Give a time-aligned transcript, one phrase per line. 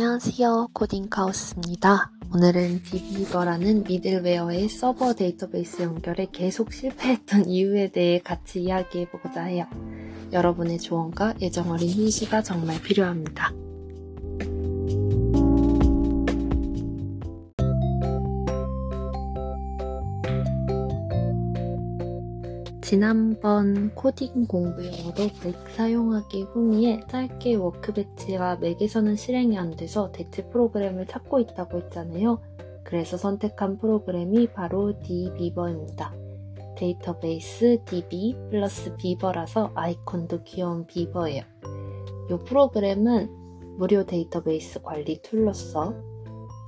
[0.00, 0.68] 안녕하세요.
[0.74, 2.12] 코딩카우스입니다.
[2.32, 9.66] 오늘은 DBeaver라는 미들웨어의 서버 데이터베이스 연결에 계속 실패했던 이유에 대해 같이 이야기해보고자 해요.
[10.32, 13.52] 여러분의 조언과 애정 어린 훈수가 정말 필요합니다.
[22.88, 31.06] 지난번 코딩 공부 용으로 맥 사용하기 후미에 짧게 Workbench가 맥에서는 실행이 안 돼서 대체 프로그램을
[31.06, 32.40] 찾고 있다고 했잖아요.
[32.84, 36.14] 그래서 선택한 프로그램이 바로 DBeaver입니다.
[36.78, 41.42] 데이터베이스 db 플러스 beaver라서 아이콘도 귀여운 비버예요.
[42.30, 45.92] 이 프로그램은 무료 데이터베이스 관리 툴로서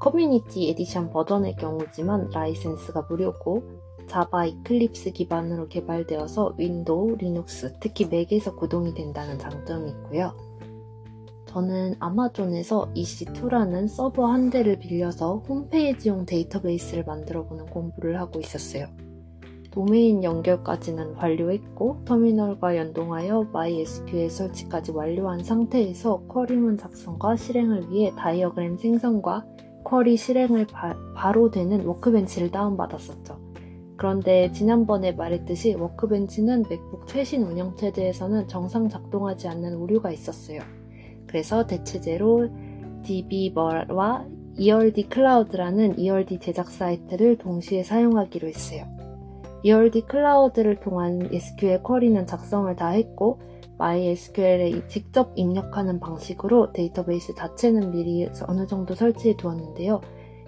[0.03, 3.80] Community Edition 버전의 경우지만 라이센스가 무료고
[4.11, 10.35] 자바 이클립스 기반으로 개발되어서 윈도우, 리눅스, 특히 맥에서 구동이 된다는 장점이 있고요.
[11.47, 18.89] 저는 아마존에서 EC2라는 서버 한 대를 빌려서 홈페이지용 데이터베이스를 만들어 보는 공부를 하고 있었어요.
[19.71, 29.47] 도메인 연결까지는 완료했고 터미널과 연동하여 MySQL 설치까지 완료한 상태에서 쿼리문 작성과 실행을 위해 다이어그램 생성과
[29.85, 33.50] 쿼리 실행을 바, 바로 되는 Workbench를 다운받았었죠.
[34.01, 40.63] 그런데 지난번에 말했듯이 Workbench는 맥북 최신 운영체제에서는 정상 작동하지 않는 오류가 있었어요.
[41.27, 42.49] 그래서 대체제로
[43.03, 48.87] DB버와 ERD 클라우드라는 ERD 제작 사이트를 동시에 사용하기로 했어요.
[49.65, 53.39] ERD 클라우드를 통한 SQL 쿼리는 작성을 다 했고
[53.79, 60.01] MySQL에 직접 입력하는 방식으로 데이터베이스 자체는 미리 어느 정도 설치해 두었는데요.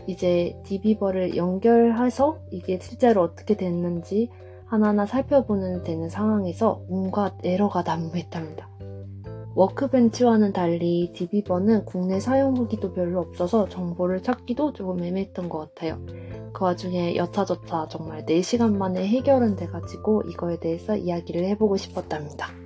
[0.06, 4.30] 이제 디비버를 연결해서 이게 실제로 어떻게 됐는지
[4.66, 8.70] 하나하나 살펴보는 되는 상황에서 온갖 에러가 난무했답니다.
[9.54, 15.98] 워크벤치와는 달리 디비버는 국내 사용 후기도 별로 없어서 정보를 찾기도 조금 애매했던 것 같아요.
[16.54, 22.61] 그 와중에 여차저차 정말 4시간 만에 해결은 돼가지고 이거에 대해서 이야기를 해보고 싶었답니다.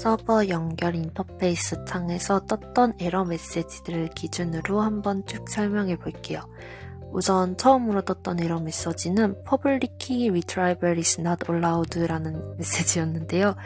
[0.00, 6.40] 서버 연결 인터페이스 창에서 떴던 에러 메시지들을 기준으로 한번 쭉 설명해 볼게요.
[7.12, 13.56] 우선 처음으로 떴던 에러 메시지는 Public Key Retrieval is not allowed라는 메시지였는데요.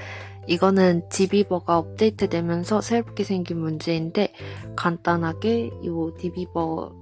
[0.48, 4.32] 이거는 DBeaver가 업데이트 되면서 새롭게 생긴 문제인데
[4.74, 6.92] 간단하게 이 DBeaver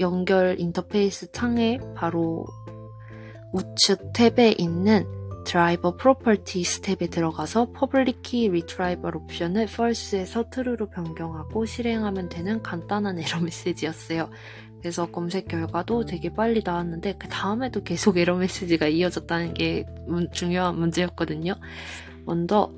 [0.00, 2.46] 연결 인터페이스 창에 바로
[3.52, 5.17] 우측 탭에 있는
[5.48, 13.40] driver properties 탭에 들어가서 public key retrieval 옵션을 false에서 true로 변경하고 실행하면 되는 간단한 에러
[13.40, 14.28] 메시지였어요.
[14.78, 19.86] 그래서 검색 결과도 되게 빨리 나왔는데 그 다음에도 계속 에러 메시지가 이어졌다는 게
[20.32, 21.54] 중요한 문제였거든요.
[22.26, 22.70] 먼저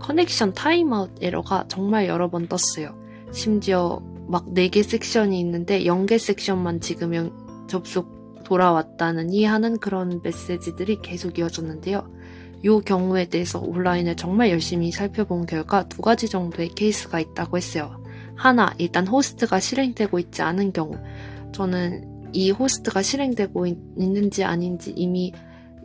[0.00, 2.98] connection timeout 에러가 정말 여러 번 떴어요.
[3.30, 7.30] 심지어 막 4개 섹션이 있는데 0개 섹션만 지금
[7.68, 8.15] 접속
[8.46, 12.08] 돌아왔다느니 하는 그런 메시지들이 계속 이어졌는데요.
[12.64, 18.00] 이 경우에 대해서 온라인을 정말 열심히 살펴본 결과 두 가지 정도의 케이스가 있다고 했어요.
[18.36, 20.96] 하나, 일단 호스트가 실행되고 있지 않은 경우.
[21.52, 25.32] 저는 이 호스트가 실행되고 있, 는지 아닌지 이미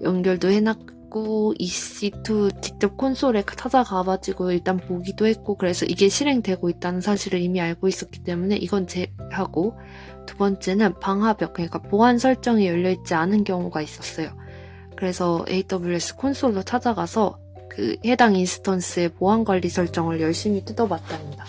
[0.03, 0.77] 연결도 해놨
[1.11, 7.87] 고 EC2 직접 콘솔에 찾아가가지고 일단 보기도 했고 그래서 이게 실행되고 있다는 사실을 이미 알고
[7.87, 9.77] 있었기 때문에 이건 제하고
[10.25, 14.31] 두 번째는 방화벽 그러니까 보안 설정이 열려있지 않은 경우가 있었어요.
[14.95, 17.37] 그래서 AWS 콘솔로 찾아가서
[17.69, 21.45] 그 해당 instance의 보안 관리 설정을 열심히 뜯어봤답니다.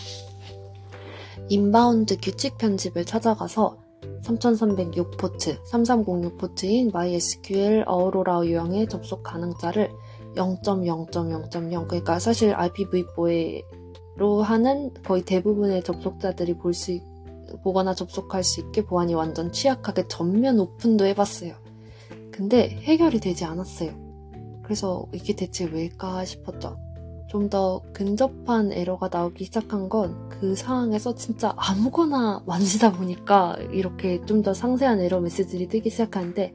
[1.48, 3.81] inbound 규칙 편집을 찾아가서
[4.22, 9.90] 3306포트, 3306포트인 MySQL Aurora 유형의 접속 가능자를
[10.34, 16.98] 0.0.0.0 그러니까 사실 IPv4로 하는 거의 대부분의 접속자들이 볼 수
[17.62, 21.54] 보거나 접속할 수 있게 보안이 완전 취약하게 전면 오픈도 해봤어요.
[22.30, 23.92] 근데 해결이 되지 않았어요.
[24.62, 26.78] 그래서 이게 대체 왜일까 싶었죠.
[27.32, 34.42] 좀 더 근접한 에러가 나오기 시작한 건 그 상황에서 진짜 아무거나 만지다 보니까 이렇게 좀
[34.42, 36.52] 더 상세한 에러 메시지들이 뜨기 시작하는데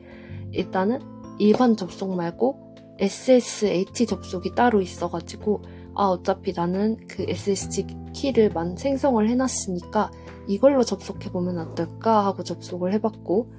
[0.52, 1.00] 일단은
[1.40, 5.62] 일반 접속 말고 SSH 접속이 따로 있어가지고
[5.96, 10.12] 아 어차피 나는 그 SSH 키를 만 생성을 해놨으니까
[10.48, 13.52] 이걸로 접속해보면 어떨까 하고 접속을 해봤고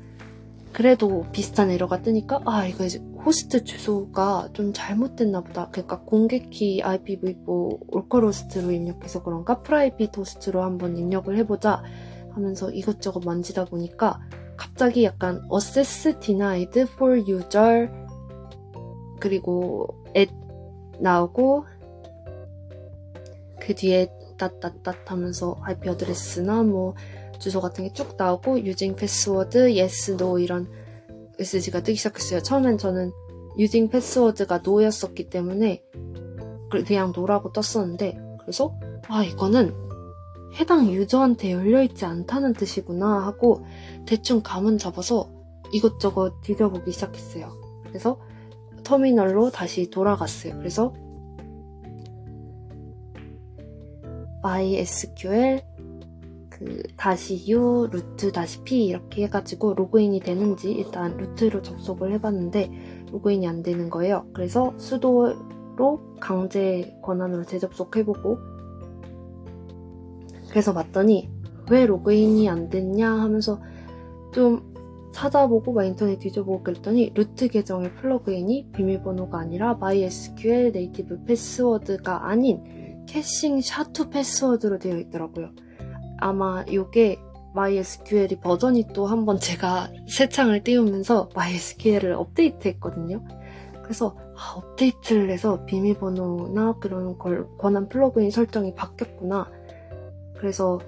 [0.73, 5.69] 그래도 비슷한 에러가 뜨니까 아 이거 이제 호스트 주소가 좀 잘못됐나 보다.
[5.71, 9.61] 그러니까 공개키 IPv4 localhost로 입력해서 그런가?
[9.63, 11.83] private host로 한번 입력을 해보자
[12.31, 14.21] 하면서 이것저것 만지다 보니까
[14.57, 17.91] 갑자기 약간 access denied for user
[19.21, 20.29] 그리고 앳
[21.01, 21.65] 나오고
[23.61, 26.95] 그 뒤에 따따따 하면서 IP address나 뭐
[27.39, 30.69] 주소 같은 게 쭉 나오고 using password, yes, no 이런
[31.39, 32.41] 메시지가 뜨기 시작했어요.
[32.41, 33.13] 처음엔 저는
[33.59, 35.83] using password가 no였었기 때문에
[36.71, 38.75] 그냥 no라고 떴었는데 그래서
[39.09, 39.75] 아 이거는
[40.59, 43.65] 해당 유저한테 열려있지 않다는 뜻이구나 하고
[44.07, 45.31] 대충 감은 잡아서
[45.73, 47.51] 이것저것 뒤져보기 시작했어요.
[47.87, 48.19] 그래서
[48.85, 50.57] 터미널로 다시 돌아갔어요.
[50.57, 50.93] 그래서
[54.43, 55.63] MySQL
[56.59, 63.47] 그 대시 U root 대시 P 이렇게 해가지고 로그인이 되는지 일단 root로 접속을 해봤는데 로그인이
[63.47, 64.27] 안 되는 거예요.
[64.33, 68.39] 그래서 sudo로 강제 권한으로 재접속해보고
[70.51, 71.31] 그래서 봤더니
[71.71, 73.61] 왜 로그인이 안 됐냐 하면서
[74.33, 74.75] 좀
[75.13, 83.61] 찾아보고 막 인터넷 뒤져보고 그랬더니 root 계정의 플러그인이 비밀번호가 아니라 MySQL native password가 아닌 caching
[83.61, 85.51] sha2 password로 되어 있더라고요.
[86.19, 87.19] 아마 이게
[87.55, 93.25] MySQL이 버전이 또 한 번 제가 새 창을 띄우면서 MySQL을 업데이트 했거든요.
[93.83, 99.51] 그래서 아, 업데이트를 해서 비밀번호나 그런 걸 권한 플러그인 설정이 바뀌었구나.
[100.37, 100.79] 그래서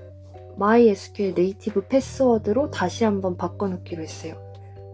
[0.57, 4.35] MySQL native password로 다시 한번 바꿔놓기로 했어요.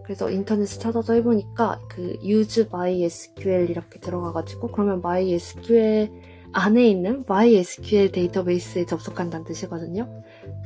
[0.03, 6.09] 그래서 인터넷을 찾아서 해보니까 그 use MySQL 이렇게 들어가가지고 그러면 MySQL
[6.57, 10.09] 안에 있는 MySQL 데이터베이스에 접속한다는 뜻이거든요.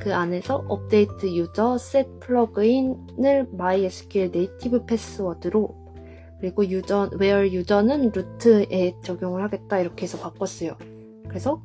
[0.00, 5.76] 그 안에서 업데이트 유저 set 플러그인을 MySQL native password로
[6.40, 10.78] 그리고 유저 where 유저는 루트에 적용을 하겠다 이렇게 해서 바꿨어요.
[11.28, 11.62] 그래서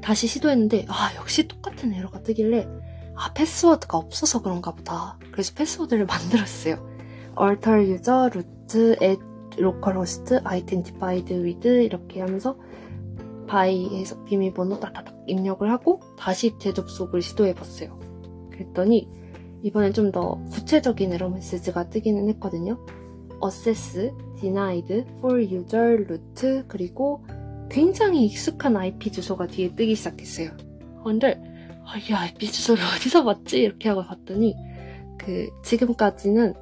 [0.00, 2.66] 다시 시도했는데 아 역시 똑같은 에러가 뜨길래
[3.14, 5.18] 아 패스워드가 없어서 그런가 보다.
[5.32, 6.82] 그래서 패스워드를 만들었어요.
[7.38, 9.20] alter user root at
[9.58, 12.56] localhost identified with 이렇게 하면서
[13.48, 17.98] 바이에서 비밀번호 따다닥 입력을 하고 다시 재접속을 시도해봤어요.
[18.52, 19.08] 그랬더니
[19.62, 22.78] 이번엔 좀 더 구체적인 에러 메시지가 뜨기는 했거든요.
[23.44, 27.24] assess, denied, for user root 그리고
[27.70, 30.50] 굉장히 익숙한 IP 주소가 뒤에 뜨기 시작했어요.
[31.04, 31.40] 근데
[31.84, 33.58] 아, 이 IP 주소를 어디서 봤지?
[33.60, 34.54] 이렇게 하고 봤더니
[35.18, 36.54] 그 지금까지는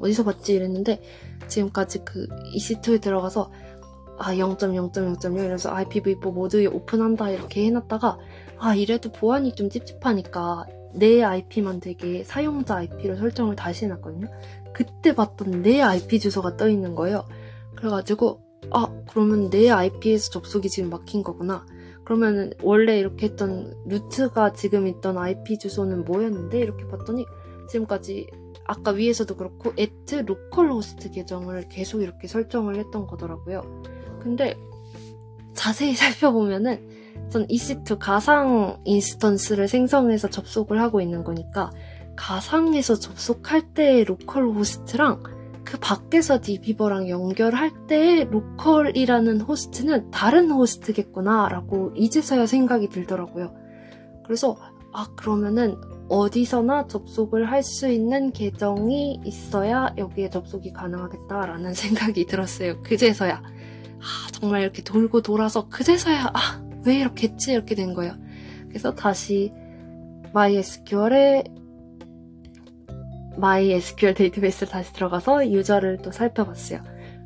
[0.00, 1.00] 어디서 봤지 이랬는데
[1.48, 3.50] 지금까지 그 EC2에 들어가서
[4.18, 8.18] 아 0.0.0.0 이래서 IPv4 모두 오픈한다 이렇게 해놨다가
[8.58, 14.28] 아 이래도 보안이 좀 찝찝하니까 내 IP만 되게 사용자 IP로 설정을 다시 해놨거든요.
[14.72, 17.24] 그때 봤던 내 IP 주소가 떠 있는 거예요.
[17.76, 21.64] 그래가지고 아 그러면 내 IP에서 접속이 지금 막힌 거구나.
[22.04, 27.26] 그러면 원래 이렇게 했던 root가 지금 있던 IP 주소는 뭐였는데 이렇게 봤더니
[27.68, 28.28] 지금까지
[28.64, 33.62] 아까 위에서도 그렇고 at localhost 계정을 계속 이렇게 설정을 했던 거더라고요.
[34.20, 34.56] 근데
[35.54, 36.88] 자세히 살펴보면은
[37.30, 41.70] 전 EC2 가상 instance를 생성해서 접속을 하고 있는 거니까
[42.16, 45.22] 가상에서 접속할 때의 localhost랑
[45.64, 53.54] 그 밖에서 DBeaver랑 연결할 때의 local이라는 호스트는 다른 호스트겠구나 라고 이제서야 생각이 들더라고요.
[54.24, 54.56] 그래서
[54.94, 55.76] 아 그러면은
[56.08, 62.80] 어디서나 접속을 할 수 있는 계정이 있어야 여기에 접속이 가능하겠다라는 생각이 들었어요.
[62.82, 63.42] 그제서야.
[64.38, 67.52] 아, 정말 이렇게 돌고 돌아서 그제서야 아, 왜 이렇게 했지?
[67.52, 68.14] 이렇게 된 거예요.
[68.68, 69.52] 그래서 다시
[70.34, 71.44] MySQL에
[73.36, 76.82] MySQL 데이터베이스를 다시 들어가서 유저를 또 살펴봤어요.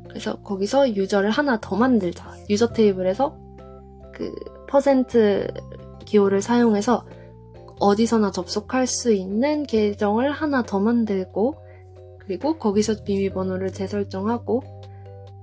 [0.07, 2.31] 그래서 거기서 유저를 하나 더 만들자.
[2.49, 3.37] 유저 테이블에서
[4.13, 4.33] 그
[4.67, 5.47] 퍼센트
[6.05, 7.05] 기호를 사용해서
[7.79, 11.57] 어디서나 접속할 수 있는 계정을 하나 더 만들고
[12.19, 14.63] 그리고 거기서 비밀번호를 재설정하고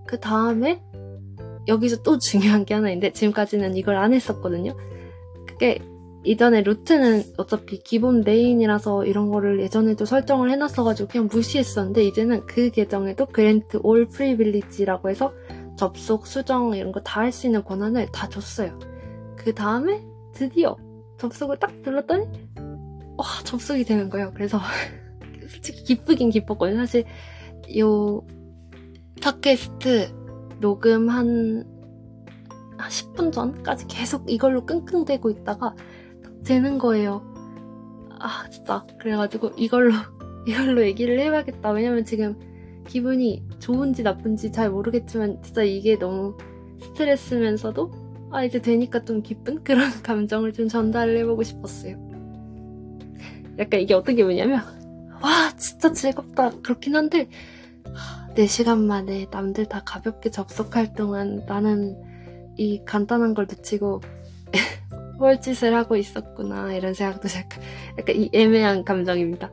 [0.07, 0.81] 그 다음에
[1.69, 4.77] 여기서 또 중요한 게 하나 있는데 지금까지는 이걸 안 했었거든요.
[5.47, 5.79] 그게
[6.25, 13.25] 이전에 root는 어차피 기본 메인이라서 이런 거를 예전에도 설정을 해놨어가지고 그냥 무시했었는데 이제는 그 계정에도
[13.27, 15.33] grant all privilege라고 해서
[15.79, 18.79] 접속, 수정 이런 거 다 할 수 있는 권한을 다 줬어요.
[19.37, 20.77] 그 다음에 드디어
[21.19, 22.27] 접속을 딱 눌렀더니
[23.17, 24.33] 와 접속이 되는 거예요.
[24.35, 24.59] 그래서
[25.49, 26.77] 솔직히 기쁘긴 기뻤거든요.
[26.77, 27.05] 사실
[27.79, 28.23] 요
[29.23, 30.20] 팟캐스트
[30.61, 31.65] 녹음 한
[32.79, 35.75] 10분 전까지 계속 이걸로 끙끙대고 있다가
[36.45, 37.23] 되는 거예요.
[38.19, 38.85] 아, 진짜.
[38.99, 39.93] 그래가지고 이걸로,
[40.47, 41.71] 이걸로 얘기를 해봐야겠다.
[41.73, 42.39] 왜냐면 지금
[42.87, 46.37] 기분이 좋은지 나쁜지 잘 모르겠지만 진짜 이게 너무
[46.81, 47.91] 스트레스면서도
[48.33, 51.97] 아, 이제 되니까 좀 기쁜 그런 감정을 좀 전달을 해보고 싶었어요.
[53.59, 54.63] 약간 이게 어떤 기분이냐면
[55.23, 56.51] 와, 진짜 즐겁다.
[56.63, 57.29] 그렇긴 한데
[58.35, 61.97] 4시간 만에 남들 다 가볍게 접속할 동안 나는
[62.57, 64.01] 이 간단한 걸 놓치고
[65.19, 67.63] 뻘짓을 하고 있었구나 이런 생각도 약간,
[67.99, 69.51] 약간 이 애매한 감정입니다.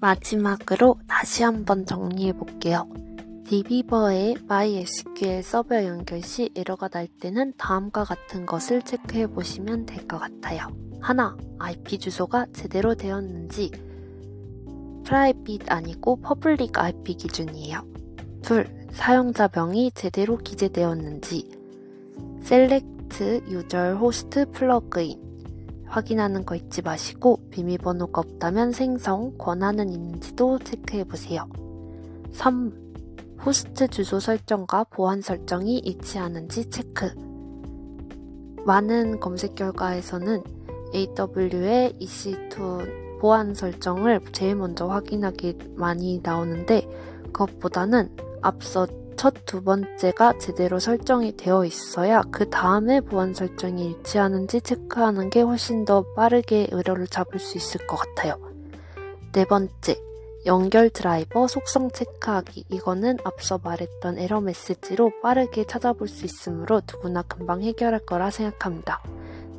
[0.00, 2.88] 마지막으로 다시 한번 정리해 볼게요.
[3.50, 10.20] 디비버의 MySQL 서버 연결 시 에러가 날 때는 다음과 같은 것을 체크해 보시면 될 것
[10.20, 10.68] 같아요.
[11.00, 13.72] 하나, IP 주소가 제대로 되었는지
[15.04, 17.84] private 아니고 public IP 기준이에요.
[18.42, 21.50] 둘, 사용자 명이 제대로 기재되었는지
[22.42, 31.48] select user host plugin 확인하는 거 잊지 마시고 비밀번호가 없다면 생성, 권한은 있는지도 체크해 보세요.
[32.30, 32.89] 3.
[33.44, 37.12] 호스트 주소 설정과 보안 설정이 일치하는지 체크.
[38.66, 40.42] 많은 검색 결과에서는
[40.94, 46.86] AW의 EC2 보안 설정을 제일 먼저 확인하기 많이 나오는데
[47.32, 48.86] 그것보다는 앞서
[49.20, 55.84] 첫 두 번째가 제대로 설정이 되어 있어야 그 다음에 보안 설정이 일치하는지 체크하는 게 훨씬
[55.84, 58.38] 더 빠르게 의뢰를 잡을 수 있을 것 같아요.
[59.32, 59.96] 네 번째,
[60.46, 62.64] 연결 드라이버 속성 체크하기.
[62.70, 69.02] 이거는 앞서 말했던 에러 메시지로 빠르게 찾아볼 수 있으므로 누구나 금방 해결할 거라 생각합니다.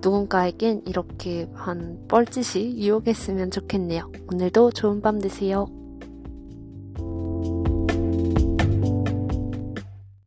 [0.02, 4.12] 누군가에겐 이렇게 한 뻘짓이 유혹했으면 좋겠네요.
[4.32, 5.68] 오늘도 좋은 밤 되세요.